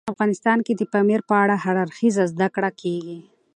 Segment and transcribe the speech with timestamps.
[0.13, 3.19] افغانستان کې د پامیر په اړه هر اړخیزه زده کړه کېږي.